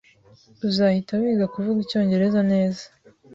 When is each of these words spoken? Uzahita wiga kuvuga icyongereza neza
Uzahita 0.67 1.13
wiga 1.21 1.45
kuvuga 1.53 1.77
icyongereza 1.85 2.41
neza 2.51 2.85